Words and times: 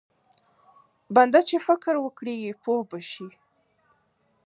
بنده 1.15 1.39
چې 1.49 1.55
فکر 1.67 1.93
وکړي 1.99 2.35
پوه 2.63 2.81
به 2.89 2.99
شي. 3.11 3.29